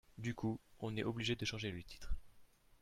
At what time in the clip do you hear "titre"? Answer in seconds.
1.83-2.15